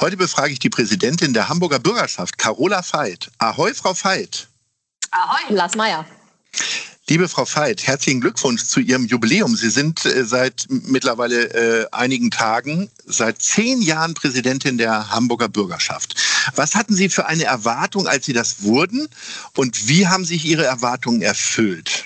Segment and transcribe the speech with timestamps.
[0.00, 3.30] Heute befrage ich die Präsidentin der Hamburger Bürgerschaft, Carola Veit.
[3.38, 4.48] Ahoi, Frau Veit.
[5.12, 6.04] Ahoi, Lars Meyer.
[7.06, 9.54] Liebe Frau Veit, herzlichen Glückwunsch zu Ihrem Jubiläum.
[9.54, 16.16] Sie sind äh, seit mittlerweile äh, einigen Tagen, seit zehn Jahren Präsidentin der Hamburger Bürgerschaft.
[16.56, 19.06] Was hatten Sie für eine Erwartung, als Sie das wurden?
[19.54, 22.04] Und wie haben sich Ihre Erwartungen erfüllt?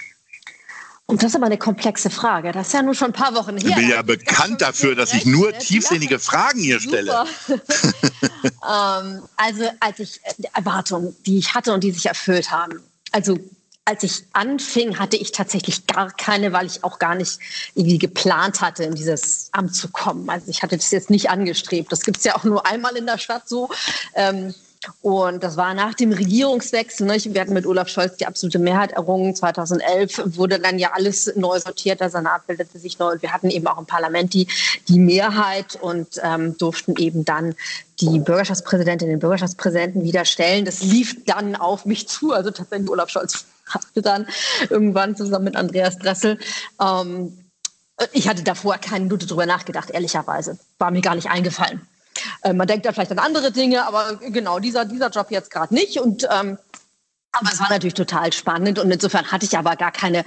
[1.11, 2.53] Und das ist aber eine komplexe Frage.
[2.53, 3.71] Das ist ja nur schon ein paar Wochen her.
[3.71, 7.25] Ich bin ja bekannt dafür, dass ich nur tiefsinnige Fragen hier stelle.
[7.49, 12.83] ähm, also als ich äh, Erwartungen, die ich hatte und die sich erfüllt haben.
[13.11, 13.39] Also
[13.87, 17.39] als ich anfing, hatte ich tatsächlich gar keine, weil ich auch gar nicht
[17.75, 20.29] irgendwie geplant hatte, in dieses Amt zu kommen.
[20.29, 21.91] Also ich hatte das jetzt nicht angestrebt.
[21.91, 23.71] Das gibt es ja auch nur einmal in der Stadt so.
[24.15, 24.55] Ähm,
[25.01, 27.07] und das war nach dem Regierungswechsel.
[27.07, 27.17] Ne?
[27.17, 29.35] Wir hatten mit Olaf Scholz die absolute Mehrheit errungen.
[29.35, 32.01] 2011 wurde dann ja alles neu sortiert.
[32.01, 33.13] Der Senat bildete sich neu.
[33.13, 34.47] Und wir hatten eben auch im Parlament die,
[34.89, 37.55] die Mehrheit und ähm, durften eben dann
[38.01, 40.65] die Bürgerschaftspräsidentin, den Bürgerschaftspräsidenten wieder stellen.
[40.65, 42.33] Das lief dann auf mich zu.
[42.33, 44.27] Also tatsächlich Olaf Scholz hatte dann
[44.71, 46.39] irgendwann zusammen mit Andreas Dressel.
[46.81, 47.45] Ähm,
[48.13, 50.57] ich hatte davor keine Minute drüber nachgedacht, ehrlicherweise.
[50.79, 51.81] War mir gar nicht eingefallen.
[52.43, 55.75] Äh, man denkt da vielleicht an andere Dinge, aber genau, dieser, dieser Job jetzt gerade
[55.75, 55.99] nicht.
[56.01, 56.59] Und ähm,
[57.33, 60.25] aber es war natürlich total spannend und insofern hatte ich aber gar keine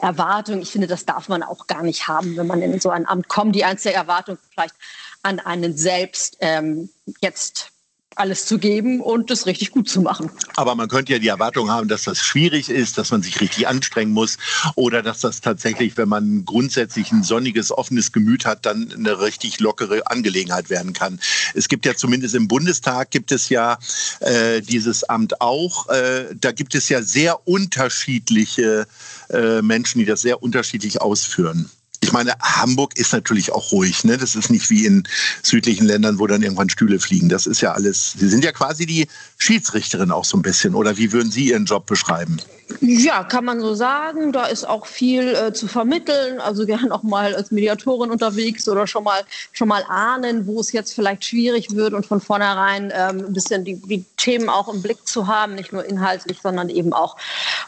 [0.00, 0.60] Erwartung.
[0.60, 3.28] Ich finde, das darf man auch gar nicht haben, wenn man in so ein Amt
[3.28, 3.56] kommt.
[3.56, 4.74] Die einzige Erwartung vielleicht
[5.22, 7.71] an einen selbst ähm, jetzt
[8.16, 10.30] alles zu geben und es richtig gut zu machen.
[10.56, 13.66] Aber man könnte ja die Erwartung haben, dass das schwierig ist, dass man sich richtig
[13.66, 14.38] anstrengen muss
[14.74, 19.60] oder dass das tatsächlich, wenn man grundsätzlich ein sonniges, offenes Gemüt hat, dann eine richtig
[19.60, 21.20] lockere Angelegenheit werden kann.
[21.54, 23.78] Es gibt ja zumindest im Bundestag gibt es ja
[24.20, 25.88] äh, dieses Amt auch.
[25.88, 28.86] Äh, da gibt es ja sehr unterschiedliche
[29.30, 31.70] äh, Menschen, die das sehr unterschiedlich ausführen
[32.12, 34.04] ich meine, Hamburg ist natürlich auch ruhig.
[34.04, 34.18] Ne?
[34.18, 35.08] Das ist nicht wie in
[35.42, 37.30] südlichen Ländern, wo dann irgendwann Stühle fliegen.
[37.30, 38.12] Das ist ja alles.
[38.18, 39.08] Sie sind ja quasi die
[39.38, 40.74] Schiedsrichterin auch so ein bisschen.
[40.74, 42.38] Oder wie würden Sie Ihren Job beschreiben?
[42.80, 44.32] Ja, kann man so sagen.
[44.32, 46.40] Da ist auch viel äh, zu vermitteln.
[46.40, 49.22] Also gerne auch mal als Mediatorin unterwegs oder schon mal
[49.52, 53.64] schon mal ahnen, wo es jetzt vielleicht schwierig wird und von vornherein ähm, ein bisschen
[53.64, 57.16] die, die, Themen auch im Blick zu haben, nicht nur inhaltlich, sondern eben auch,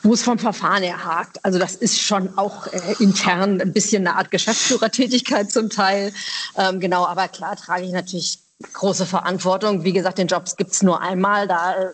[0.03, 1.45] wo es vom Verfahren her hakt.
[1.45, 6.13] Also das ist schon auch äh, intern ein bisschen eine Art Geschäftsführertätigkeit zum Teil.
[6.57, 8.39] Ähm, genau, aber klar trage ich natürlich
[8.73, 9.85] große Verantwortung.
[9.85, 11.49] Wie gesagt, den Jobs gibt es nur einmal.
[11.49, 11.87] Da äh,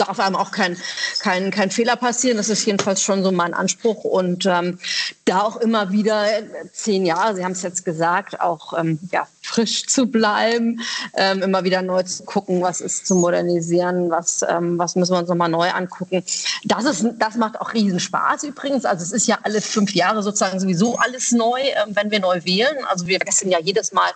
[0.00, 0.76] darf einem auch kein,
[1.20, 2.36] kein, kein Fehler passieren.
[2.36, 4.04] Das ist jedenfalls schon so mein Anspruch.
[4.04, 4.78] Und ähm,
[5.24, 6.26] da auch immer wieder
[6.72, 10.80] zehn Jahre, Sie haben es jetzt gesagt, auch ähm, ja, frisch zu bleiben,
[11.14, 15.18] ähm, immer wieder neu zu gucken, was ist zu modernisieren, was, ähm, was müssen wir
[15.18, 16.22] uns nochmal neu angucken.
[16.64, 18.84] Das, ist, das macht auch riesen Spaß übrigens.
[18.84, 22.40] Also es ist ja alle fünf Jahre sozusagen sowieso alles neu, ähm, wenn wir neu
[22.44, 22.84] wählen.
[22.88, 24.10] Also wir wechseln ja jedes Mal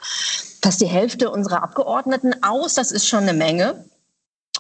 [0.63, 2.75] fast die Hälfte unserer Abgeordneten aus.
[2.75, 3.85] Das ist schon eine Menge.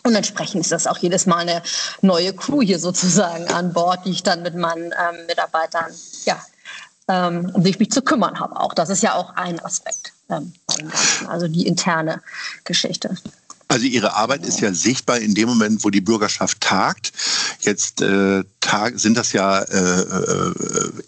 [0.06, 1.62] Und entsprechend ist das auch jedes Mal eine
[2.02, 5.90] neue Crew hier sozusagen an Bord, die ich dann mit meinen ähm, Mitarbeitern,
[6.26, 6.38] ja,
[7.08, 8.60] ähm, um die ich mich zu kümmern habe.
[8.60, 10.52] Auch das ist ja auch ein Aspekt ähm,
[11.28, 12.20] also die interne
[12.64, 13.16] Geschichte.
[13.74, 17.12] Also Ihre Arbeit ist ja sichtbar in dem Moment, wo die Bürgerschaft tagt.
[17.62, 20.54] Jetzt äh, tag, sind das ja, äh, äh,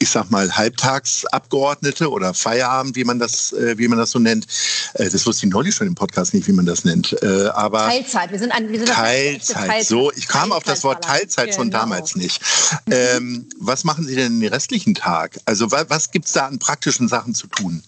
[0.01, 4.49] ich sag mal, Halbtagsabgeordnete oder Feierabend, wie man das, äh, wie man das so nennt.
[4.95, 7.17] Äh, das wusste ich neulich schon im Podcast nicht, wie man das nennt.
[7.23, 8.33] Äh, aber Teilzeit.
[8.33, 9.69] Wir sind ein, wir sind Teilzeit.
[9.69, 9.87] Teilzeit.
[9.87, 11.83] So, ich kam auf das Wort Teilzeit schon genau.
[11.83, 12.43] damals nicht.
[12.91, 15.39] Ähm, was machen Sie denn den restlichen Tag?
[15.45, 17.85] Also was, was gibt es da an praktischen Sachen zu tun?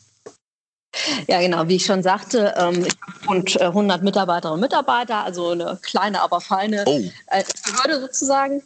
[1.26, 1.68] Ja, genau.
[1.68, 6.20] Wie ich schon sagte, ähm, ich habe rund 100 Mitarbeiterinnen und Mitarbeiter, also eine kleine,
[6.20, 7.00] aber feine oh.
[7.28, 8.62] äh, Behörde sozusagen.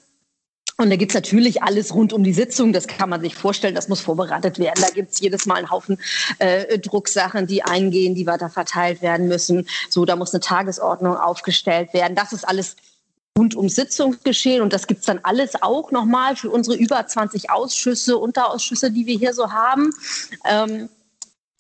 [0.79, 2.73] Und da gibt es natürlich alles rund um die Sitzung.
[2.73, 4.83] Das kann man sich vorstellen, das muss vorbereitet werden.
[4.83, 5.99] Da gibt es jedes Mal einen Haufen
[6.39, 9.69] äh, Drucksachen, die eingehen, die weiter verteilt werden müssen.
[9.91, 12.15] So, da muss eine Tagesordnung aufgestellt werden.
[12.15, 12.77] Das ist alles
[13.39, 14.63] rund um Sitzungsgeschehen.
[14.63, 19.07] Und das gibt es dann alles auch nochmal für unsere über 20 Ausschüsse, Unterausschüsse, die
[19.07, 19.93] wir hier so haben.
[20.49, 20.89] Ähm,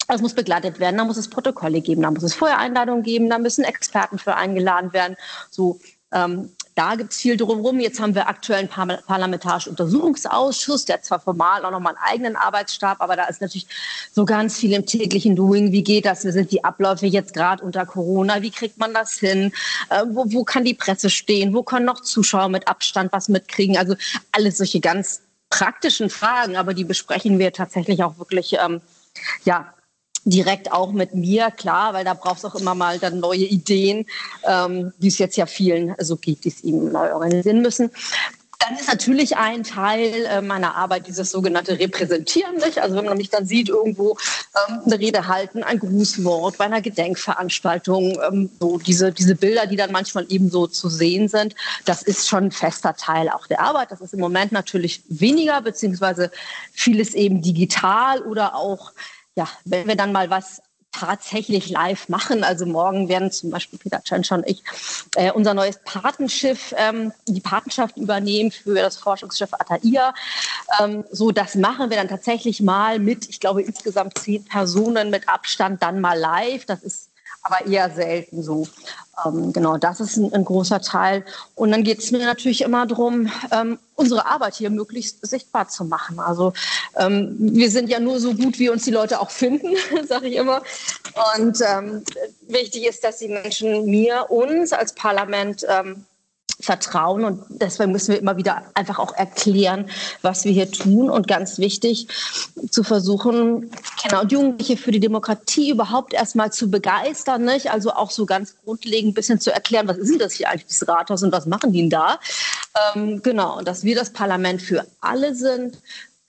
[0.08, 3.38] das muss begleitet werden, da muss es Protokolle geben, da muss es Vorher-Einladungen geben, da
[3.38, 5.16] müssen Experten für eingeladen werden.
[5.50, 5.80] So,
[6.12, 7.80] ähm, da gibt es viel drumherum.
[7.80, 13.00] Jetzt haben wir aktuell einen parlamentarischen Untersuchungsausschuss, der zwar formal auch nochmal einen eigenen Arbeitsstab,
[13.00, 13.66] aber da ist natürlich
[14.10, 15.72] so ganz viel im täglichen Doing.
[15.72, 16.24] Wie geht das?
[16.24, 18.40] Wie sind die Abläufe jetzt gerade unter Corona?
[18.40, 19.52] Wie kriegt man das hin?
[19.90, 21.52] Äh, wo, wo kann die Presse stehen?
[21.52, 23.76] Wo können noch Zuschauer mit Abstand was mitkriegen?
[23.76, 23.94] Also
[24.32, 25.20] alles solche ganz
[25.50, 28.80] praktischen Fragen, aber die besprechen wir tatsächlich auch wirklich ähm,
[29.44, 29.74] ja,
[30.24, 34.06] direkt auch mit mir, klar, weil da braucht es auch immer mal dann neue Ideen,
[34.44, 37.90] ähm, die es jetzt ja vielen so gibt, die es ihm neu organisieren müssen.
[38.58, 42.56] Dann ist natürlich ein Teil äh, meiner Arbeit dieses sogenannte Repräsentieren.
[42.56, 42.78] Nicht?
[42.78, 44.16] Also wenn man mich dann sieht, irgendwo
[44.68, 49.74] ähm, eine Rede halten, ein Grußwort bei einer Gedenkveranstaltung, ähm, so diese, diese Bilder, die
[49.74, 53.60] dann manchmal eben so zu sehen sind, das ist schon ein fester Teil auch der
[53.60, 53.90] Arbeit.
[53.90, 56.30] Das ist im Moment natürlich weniger, beziehungsweise
[56.72, 58.92] vieles eben digital oder auch
[59.36, 60.62] ja, wenn wir dann mal was
[60.92, 62.44] tatsächlich live machen.
[62.44, 64.62] Also morgen werden zum Beispiel Peter Tschentscher und ich
[65.16, 70.14] äh, unser neues Patenschiff, ähm, die Patenschaft übernehmen für das Forschungsschiff Ataia.
[70.80, 75.28] Ähm, so, das machen wir dann tatsächlich mal mit, ich glaube, insgesamt zehn Personen mit
[75.28, 76.66] Abstand dann mal live.
[76.66, 77.11] Das ist
[77.42, 78.66] aber eher selten so.
[79.24, 81.24] Ähm, genau, das ist ein, ein, großer Teil.
[81.54, 85.84] Und dann geht es mir natürlich immer darum, ähm, unsere Arbeit hier möglichst sichtbar zu
[85.84, 86.18] machen.
[86.18, 86.52] Also
[86.96, 89.74] ähm, wir sind ja nur so gut, wie uns die Leute auch finden,
[90.08, 90.62] sage ich immer.
[91.36, 92.04] Und ähm,
[92.48, 96.06] wichtig ist, dass die Menschen mir, uns als Parlament ähm,
[96.62, 97.24] vertrauen.
[97.24, 99.90] Und deswegen müssen wir immer wieder einfach auch erklären,
[100.22, 101.10] was wir hier tun.
[101.10, 102.08] Und ganz wichtig,
[102.70, 103.70] zu versuchen,
[104.00, 107.44] Kinder und Jugendliche für die Demokratie überhaupt erstmal zu begeistern.
[107.44, 107.70] Nicht?
[107.70, 110.88] Also auch so ganz grundlegend ein bisschen zu erklären, was ist das hier eigentlich, das
[110.88, 112.18] Rathaus und was machen die denn da?
[112.94, 115.78] Ähm, genau, und dass wir das Parlament für alle sind,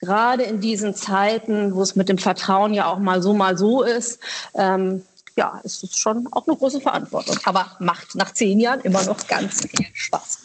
[0.00, 3.82] gerade in diesen Zeiten, wo es mit dem Vertrauen ja auch mal so, mal so
[3.82, 4.20] ist.
[4.54, 5.02] Ähm,
[5.36, 7.38] ja, es ist schon auch eine große Verantwortung.
[7.44, 10.38] Aber macht nach zehn Jahren immer noch ganz viel Spaß.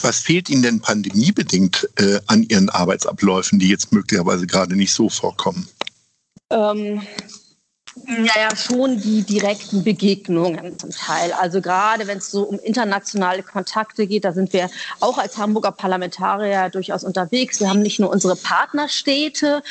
[0.00, 5.08] Was fehlt Ihnen denn pandemiebedingt äh, an Ihren Arbeitsabläufen, die jetzt möglicherweise gerade nicht so
[5.08, 5.68] vorkommen?
[6.50, 7.02] Ähm,
[8.06, 11.32] naja, schon die direkten Begegnungen zum Teil.
[11.32, 15.72] Also gerade wenn es so um internationale Kontakte geht, da sind wir auch als Hamburger
[15.72, 17.60] Parlamentarier durchaus unterwegs.
[17.60, 19.62] Wir haben nicht nur unsere Partnerstädte,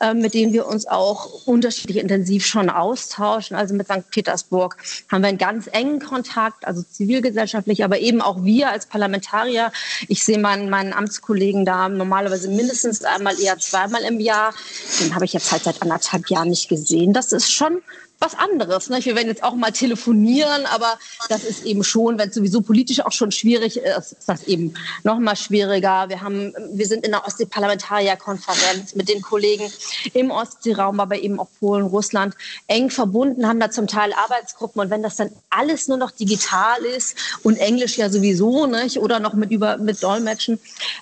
[0.00, 3.56] äh, mit denen wir uns auch unterschiedlich intensiv schon austauschen.
[3.56, 4.10] Also mit St.
[4.10, 4.76] Petersburg
[5.10, 9.70] haben wir einen ganz engen Kontakt, also zivilgesellschaftlich, aber eben auch wir als Parlamentarier.
[10.08, 14.54] Ich sehe meinen, meinen Amtskollegen da normalerweise mindestens einmal, eher zweimal im Jahr.
[15.00, 17.12] Den habe ich jetzt halt seit anderthalb Jahren nicht gesehen.
[17.12, 17.82] Das ist schon schon
[18.18, 18.88] was anderes.
[18.88, 19.04] Ne?
[19.04, 20.98] Wir werden jetzt auch mal telefonieren, aber
[21.28, 24.72] das ist eben schon, wenn es sowieso politisch auch schon schwierig ist, ist das eben
[25.04, 26.08] noch mal schwieriger.
[26.08, 29.70] Wir haben, wir sind in der Ostsee-Parlamentarierkonferenz mit den Kollegen
[30.14, 32.34] im Ostseeraum, aber eben auch Polen, Russland
[32.68, 36.82] eng verbunden, haben da zum Teil Arbeitsgruppen und wenn das dann alles nur noch digital
[36.96, 40.58] ist und Englisch ja sowieso nicht oder noch mit über mit Dolmetschen,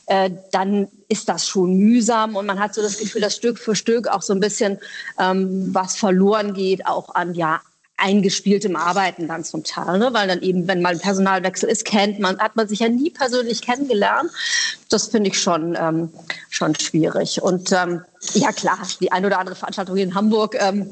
[0.06, 3.74] äh, dann ist das schon mühsam und man hat so das Gefühl, dass Stück für
[3.74, 4.78] Stück auch so ein bisschen
[5.18, 7.60] ähm, was verloren geht, auch an ja
[7.96, 10.12] eingespieltem Arbeiten dann zum Teil, ne?
[10.12, 13.10] weil dann eben, wenn mal ein Personalwechsel ist, kennt man, hat man sich ja nie
[13.10, 14.30] persönlich kennengelernt.
[14.88, 16.10] Das finde ich schon, ähm,
[16.50, 17.40] schon schwierig.
[17.40, 18.02] Und ähm,
[18.34, 20.90] ja klar, die eine oder andere Veranstaltung in Hamburg ähm,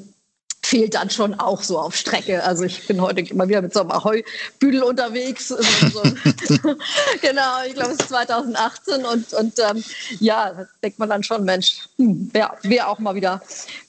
[0.73, 2.43] fehlt dann schon auch so auf Strecke.
[2.43, 5.53] Also ich bin heute immer wieder mit so einem Ahoi-Büdel unterwegs.
[5.93, 6.03] So,
[6.47, 6.59] so.
[7.21, 9.85] genau, ich glaube es ist 2018 und, und ähm,
[10.21, 13.43] ja, da denkt man dann schon, Mensch, hm, wäre wär auch mal wieder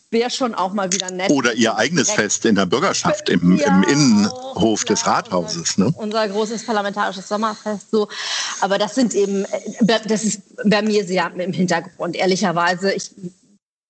[0.09, 1.31] wäre schon auch mal wieder nett.
[1.31, 5.77] Oder Ihr eigenes Fest in der Bürgerschaft im, ja, im Innenhof des Rathauses.
[5.77, 5.91] Ne?
[5.97, 7.89] Unser großes parlamentarisches Sommerfest.
[7.91, 8.07] So.
[8.61, 12.15] Aber das sind eben, äh, das ist bei mir sehr im Hintergrund.
[12.15, 13.11] Ehrlicherweise, ich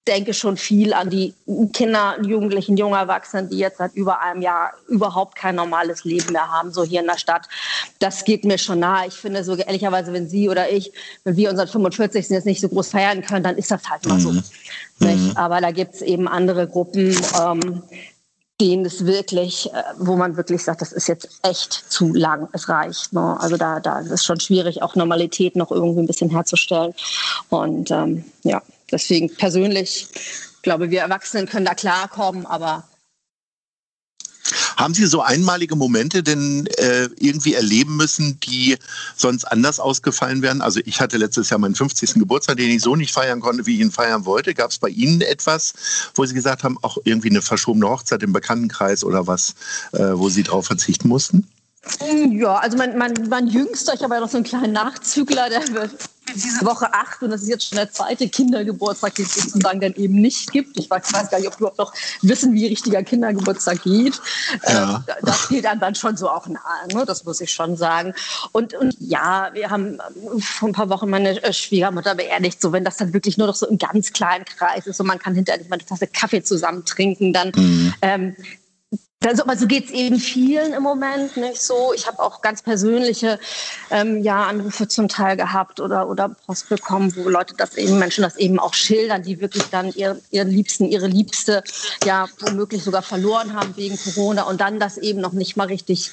[0.08, 1.34] denke schon viel an die
[1.72, 6.52] Kinder, Jugendlichen, junge Erwachsenen, die jetzt seit über einem Jahr überhaupt kein normales Leben mehr
[6.52, 7.48] haben, so hier in der Stadt.
[8.00, 9.08] Das geht mir schon nahe.
[9.08, 10.92] Ich finde so ehrlicherweise, wenn Sie oder ich,
[11.24, 12.30] wenn wir unseren 45.
[12.30, 14.32] jetzt nicht so groß feiern können, dann ist das halt mal so.
[14.32, 14.44] Mhm.
[15.00, 15.32] Mhm.
[15.36, 17.84] Aber da gibt es eben andere Gruppen, ähm,
[18.62, 22.70] denen es wirklich, äh, wo man wirklich sagt, das ist jetzt echt zu lang, es
[22.70, 23.14] reicht.
[23.14, 23.38] Ne?
[23.40, 26.94] Also da, da ist es schon schwierig, auch Normalität noch irgendwie ein bisschen herzustellen.
[27.50, 28.62] Und ähm, ja.
[28.94, 30.08] Deswegen persönlich,
[30.62, 32.84] glaube wir Erwachsenen können da klarkommen, aber
[34.78, 38.78] Haben Sie so einmalige Momente denn äh, irgendwie erleben müssen, die
[39.16, 40.62] sonst anders ausgefallen wären?
[40.62, 42.16] Also ich hatte letztes Jahr meinen 50.
[42.16, 44.54] Geburtstag, den ich so nicht feiern konnte, wie ich ihn feiern wollte.
[44.54, 45.74] Gab es bei Ihnen etwas,
[46.16, 49.56] wo Sie gesagt haben, auch irgendwie eine verschobene Hochzeit im Bekanntenkreis oder was,
[49.94, 51.48] äh, wo Sie darauf verzichten mussten?
[52.32, 55.68] Ja, also mein, mein, mein Jüngster, ich habe ja noch so einen kleinen Nachzügler, der
[55.74, 55.92] wird
[56.36, 59.94] diese Woche acht und das ist jetzt schon der zweite Kindergeburtstag, den es sozusagen dann
[59.94, 60.78] eben nicht gibt.
[60.78, 64.20] Ich weiß, gar nicht, ob du überhaupt noch wissen, wie richtiger Kindergeburtstag geht.
[64.68, 65.04] Ja.
[65.08, 67.06] Äh, das geht dann, dann schon so auch nahe, ne?
[67.06, 68.14] das muss ich schon sagen.
[68.52, 70.00] Und, und ja, wir haben
[70.40, 73.56] vor ein paar Wochen meine äh, Schwiegermutter beerdigt, so wenn das dann wirklich nur noch
[73.56, 76.44] so im ganz kleinen Kreis ist und man kann hinterher nicht mal eine Tasse Kaffee
[76.44, 77.94] zusammen trinken, dann mhm.
[78.02, 78.36] ähm,
[79.26, 81.94] also, aber so geht es eben vielen im Moment nicht so.
[81.96, 83.40] Ich habe auch ganz persönliche
[83.90, 88.24] ähm, ja, Anrufe zum Teil gehabt oder, oder Post bekommen, wo Leute das eben, Menschen
[88.24, 91.64] das eben auch schildern, die wirklich dann ihr, ihren Liebsten, ihre Liebste
[92.06, 96.12] ja womöglich sogar verloren haben wegen Corona und dann das eben noch nicht mal richtig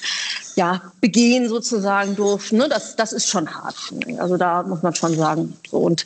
[0.61, 2.57] ja, begehen sozusagen durften.
[2.57, 2.69] Ne?
[2.69, 3.75] Das, das ist schon hart.
[4.19, 5.57] Also da muss man schon sagen.
[5.71, 5.77] So.
[5.77, 6.05] Und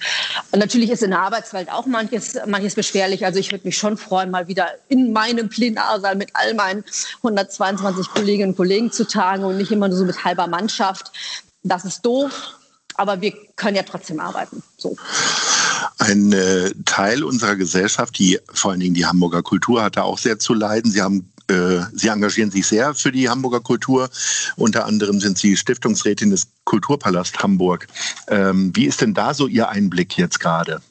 [0.56, 3.26] natürlich ist in der Arbeitswelt auch manches, manches beschwerlich.
[3.26, 6.86] Also ich würde mich schon freuen, mal wieder in meinem Plenarsaal mit all meinen
[7.18, 11.12] 122 Kolleginnen und Kollegen zu tagen und nicht immer nur so mit halber Mannschaft.
[11.64, 12.58] Das ist doof,
[12.96, 14.64] aber wir können ja trotzdem arbeiten.
[14.78, 14.96] So.
[15.98, 20.18] Ein äh, Teil unserer Gesellschaft, die vor allen Dingen die Hamburger Kultur, hat da auch
[20.18, 20.92] sehr zu leiden.
[20.92, 24.10] Sie haben äh, Sie engagieren sich sehr für die Hamburger Kultur.
[24.56, 27.88] Unter anderem sind Sie Stiftungsrätin des Kulturpalast Hamburg.
[28.28, 30.82] Ähm, wie ist denn da so Ihr Einblick jetzt gerade?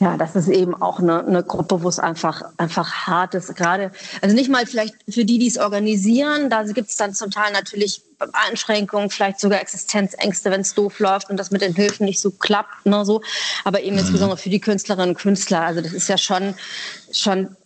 [0.00, 3.54] Ja, das ist eben auch eine, eine, Gruppe, wo es einfach, einfach hart ist.
[3.54, 7.30] Gerade, also nicht mal vielleicht für die, die es organisieren, da gibt es dann zum
[7.30, 8.02] Teil natürlich
[8.32, 12.30] Einschränkungen, vielleicht sogar Existenzängste, wenn es doof läuft und das mit den Hilfen nicht so
[12.30, 13.22] klappt, ne, so.
[13.64, 14.00] Aber eben mhm.
[14.00, 15.62] insbesondere für die Künstlerinnen und Künstler.
[15.62, 16.54] Also das ist ja schon,
[17.12, 17.56] schon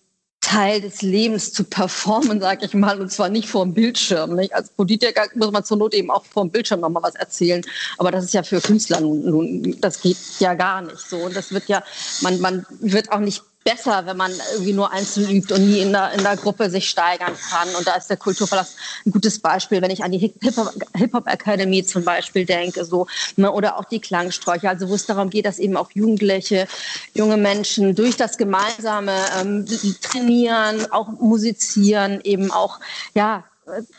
[0.46, 4.36] Teil des Lebens zu performen, sage ich mal, und zwar nicht vor dem Bildschirm.
[4.36, 4.54] Nicht?
[4.54, 7.62] Als Politiker muss man zur Not eben auch vor dem Bildschirm nochmal was erzählen,
[7.98, 11.16] aber das ist ja für Künstler nun, nun, das geht ja gar nicht so.
[11.16, 11.82] Und das wird ja,
[12.20, 15.92] man, man wird auch nicht besser, wenn man irgendwie nur einzeln übt und nie in
[15.92, 17.68] der, in der Gruppe sich steigern kann.
[17.74, 22.04] Und da ist der Kulturpalast ein gutes Beispiel, wenn ich an die Hip-Hop Academy zum
[22.04, 25.76] Beispiel denke, so, ne, oder auch die Klangsträuche, also wo es darum geht, dass eben
[25.76, 26.68] auch Jugendliche,
[27.14, 29.66] junge Menschen durch das gemeinsame ähm,
[30.00, 32.78] Trainieren, auch musizieren, eben auch,
[33.14, 33.42] ja,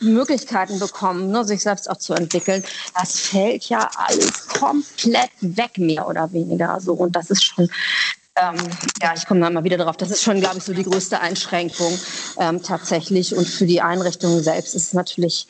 [0.00, 2.64] Möglichkeiten bekommen, ne, sich selbst auch zu entwickeln.
[2.98, 6.94] Das fällt ja alles komplett weg, mehr oder weniger so.
[6.94, 7.68] Und das ist schon
[8.40, 8.56] ähm,
[9.02, 9.96] ja, ich komme da mal wieder drauf.
[9.96, 11.98] Das ist schon, glaube ich, so die größte Einschränkung
[12.38, 13.34] ähm, tatsächlich.
[13.34, 15.46] Und für die Einrichtung selbst ist es natürlich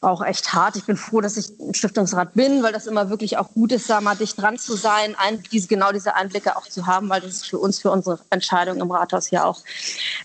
[0.00, 0.76] auch echt hart.
[0.76, 3.88] Ich bin froh, dass ich ein Stiftungsrat bin, weil das immer wirklich auch gut ist,
[3.88, 7.20] da mal dicht dran zu sein, ein, diese, genau diese Einblicke auch zu haben, weil
[7.20, 9.60] das für uns, für unsere Entscheidung im Rathaus ja auch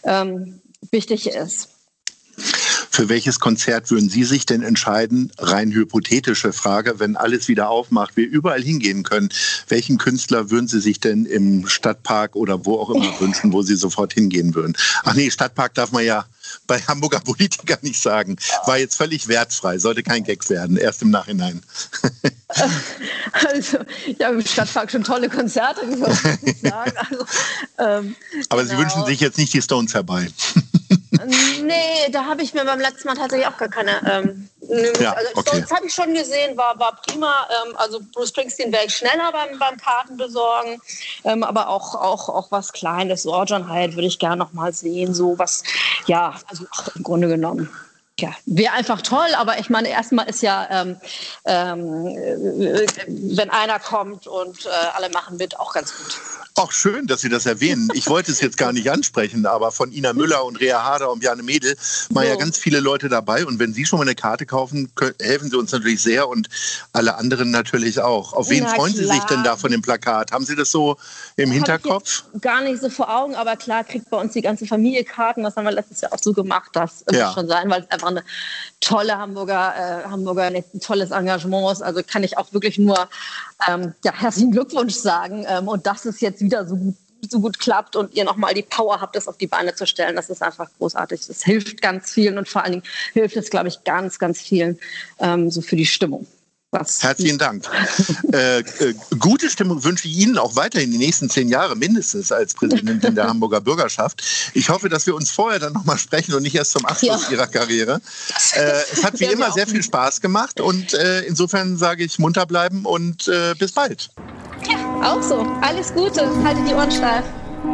[0.03, 0.61] ähm,
[0.91, 1.69] wichtig ist.
[2.97, 5.31] Für welches Konzert würden Sie sich denn entscheiden?
[5.37, 9.29] Rein hypothetische Frage, wenn alles wieder aufmacht, wir überall hingehen können.
[9.67, 13.75] Welchen Künstler würden Sie sich denn im Stadtpark oder wo auch immer wünschen, wo Sie
[13.75, 14.75] sofort hingehen würden?
[15.03, 16.25] Ach nee, Stadtpark darf man ja
[16.65, 18.37] bei Hamburger Politikern nicht sagen.
[18.65, 21.61] War jetzt völlig wertfrei, sollte kein Gag werden, erst im Nachhinein.
[23.33, 23.79] Also,
[24.19, 26.93] ja, im Stadtpark schon tolle Konzerte, ich sagen.
[26.97, 27.25] Also,
[27.77, 28.15] ähm,
[28.47, 28.73] Aber genau.
[28.73, 30.29] Sie wünschen sich jetzt nicht die Stones herbei.
[31.63, 33.91] Nee, da habe ich mir beim letzten Mal tatsächlich auch gar keine.
[34.09, 34.49] Ähm,
[34.99, 35.61] ja, also okay.
[35.61, 37.47] Das habe ich schon gesehen, war, war prima.
[37.65, 40.81] Ähm, also Bruce Springsteen wäre ich schneller beim, beim Kartenbesorgen,
[41.23, 43.23] ähm, aber auch, auch, auch was Kleines.
[43.23, 45.13] John Hyatt würde ich gerne noch mal sehen.
[45.13, 45.63] So was,
[46.05, 47.69] ja, also ach, im Grunde genommen.
[48.19, 50.99] Ja, wäre einfach toll, aber ich meine, erstmal ist ja, ähm,
[51.45, 56.19] ähm, äh, wenn einer kommt und äh, alle machen mit, auch ganz gut.
[56.57, 57.87] Auch schön, dass Sie das erwähnen.
[57.93, 61.19] Ich wollte es jetzt gar nicht ansprechen, aber von Ina Müller und Rea Hader und
[61.19, 61.77] Bjarne Mädel
[62.09, 62.29] waren so.
[62.31, 63.45] ja ganz viele Leute dabei.
[63.45, 66.49] Und wenn Sie schon mal eine Karte kaufen, helfen Sie uns natürlich sehr und
[66.93, 68.33] alle anderen natürlich auch.
[68.33, 69.05] Auf wen Na, freuen klar.
[69.05, 70.31] Sie sich denn da von dem Plakat?
[70.31, 70.97] Haben Sie das so
[71.35, 72.23] im Hinterkopf?
[72.41, 75.43] gar nicht so vor Augen, aber klar kriegt bei uns die ganze Familie Karten.
[75.43, 76.71] Das haben wir letztes Jahr auch so gemacht.
[76.73, 77.27] Das ja.
[77.27, 78.23] muss schon sein, weil es einfach eine
[78.79, 81.83] tolle Hamburger, äh, Hamburger ein tolles Engagement ist.
[81.83, 83.07] Also kann ich auch wirklich nur
[83.67, 85.45] ähm, ja, herzlichen Glückwunsch sagen.
[85.47, 86.95] Ähm, und das ist jetzt wieder so gut
[87.29, 90.15] so gut klappt und ihr nochmal die Power habt, das auf die Beine zu stellen.
[90.15, 91.25] Das ist einfach großartig.
[91.27, 92.83] Das hilft ganz vielen und vor allen Dingen
[93.13, 94.79] hilft es, glaube ich, ganz, ganz vielen
[95.19, 96.27] ähm, so für die Stimmung.
[96.71, 97.65] Was Herzlichen Dank.
[98.33, 102.53] äh, äh, gute Stimmung wünsche ich Ihnen auch weiterhin die nächsten zehn Jahre mindestens als
[102.55, 104.21] Präsidentin der Hamburger Bürgerschaft.
[104.53, 107.31] Ich hoffe, dass wir uns vorher dann nochmal sprechen und nicht erst zum Abschluss ja.
[107.31, 108.01] Ihrer Karriere.
[108.53, 112.45] Äh, es hat wie immer sehr viel Spaß gemacht und äh, insofern sage ich munter
[112.45, 114.09] bleiben und äh, bis bald.
[114.69, 115.47] Ja, auch so.
[115.61, 116.29] Alles Gute.
[116.43, 117.23] Halte die Ohren steif.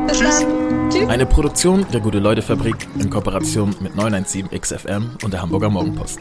[0.07, 0.41] Bis Tschüss.
[0.41, 0.89] dann.
[0.91, 1.09] Tschüss.
[1.09, 6.19] Eine Produktion der Gute-Leute-Fabrik in Kooperation mit 917XFM und der Hamburger Morgenpost.